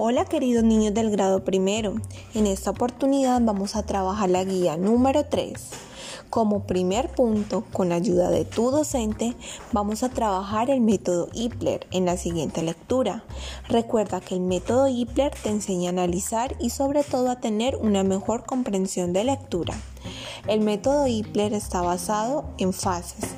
[0.00, 1.96] Hola queridos niños del grado primero,
[2.32, 5.70] en esta oportunidad vamos a trabajar la guía número 3.
[6.30, 9.34] Como primer punto, con la ayuda de tu docente,
[9.72, 13.24] vamos a trabajar el método Ipler en la siguiente lectura.
[13.68, 18.04] Recuerda que el método Ipler te enseña a analizar y sobre todo a tener una
[18.04, 19.74] mejor comprensión de lectura.
[20.46, 23.34] El método Ipler está basado en fases.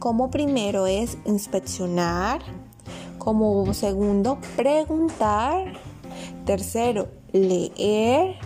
[0.00, 2.42] Como primero es inspeccionar,
[3.16, 5.93] como segundo preguntar,
[6.44, 8.36] Tercero, leer.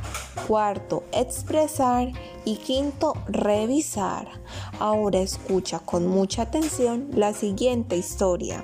[0.46, 2.12] Cuarto, expresar.
[2.44, 4.28] Y quinto, revisar.
[4.78, 8.62] Ahora escucha con mucha atención la siguiente historia.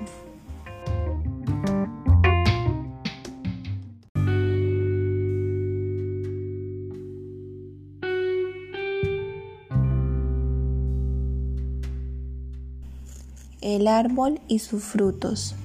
[13.61, 15.55] El árbol y sus frutos.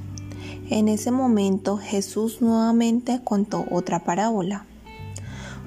[0.70, 4.66] En ese momento Jesús nuevamente contó otra parábola.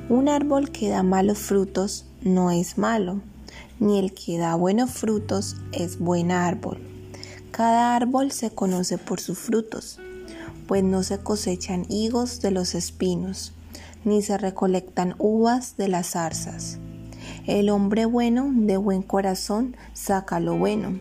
[0.07, 3.19] Un árbol que da malos frutos no es malo,
[3.81, 6.79] ni el que da buenos frutos es buen árbol.
[7.51, 9.99] Cada árbol se conoce por sus frutos,
[10.67, 13.51] pues no se cosechan higos de los espinos,
[14.05, 16.79] ni se recolectan uvas de las zarzas.
[17.45, 20.97] El hombre bueno de buen corazón saca lo bueno.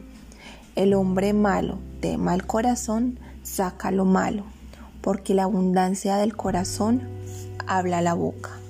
[0.75, 4.44] El hombre malo de mal corazón saca lo malo,
[5.00, 7.02] porque la abundancia del corazón
[7.66, 8.61] habla la boca.